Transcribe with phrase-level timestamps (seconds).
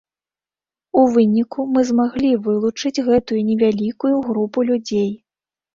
[1.01, 5.11] У выніку мы змаглі вылучыць гэтую невялікую групу людзей.